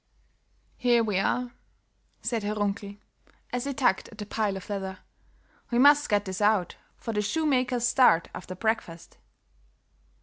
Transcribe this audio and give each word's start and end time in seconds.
"Here 0.77 1.03
we 1.03 1.19
are," 1.19 1.51
said 2.23 2.41
Herr 2.41 2.55
Runkel, 2.55 2.97
as 3.53 3.65
he 3.65 3.73
tugged 3.75 4.09
at 4.09 4.17
the 4.17 4.25
pile 4.25 4.57
of 4.57 4.67
leather. 4.67 4.97
"We 5.69 5.77
must 5.77 6.09
get 6.09 6.25
this 6.25 6.41
out, 6.41 6.75
for 6.97 7.13
the 7.13 7.21
shoemakers 7.21 7.87
start 7.87 8.27
after 8.33 8.55
breakfast. 8.55 9.17